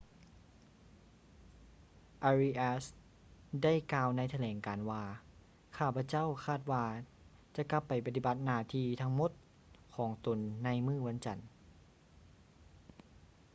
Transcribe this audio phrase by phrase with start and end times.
[2.23, 2.93] ອາຣີອາສ໌ arias
[3.63, 5.03] ໄດ້ກ່າວໃນຖະແຫຼງການວ່າ
[5.77, 6.85] ຂ້າພະເຈົ້າຄາດວ່າ
[7.55, 9.31] ຈະກັບໄປປະຕິບັດໜ້າທີ່ທັງໝົດ
[9.95, 11.37] ຂອງຕົນໃນມື້ວັນຈັນ